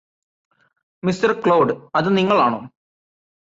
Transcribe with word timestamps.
mister 1.03 1.43
Claude 1.43 1.73
അത് 1.95 2.17
നിങ്ങളാണോ 2.17 2.61